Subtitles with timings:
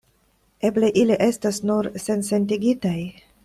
[0.69, 2.99] Eble ili estas nur sensentigitaj?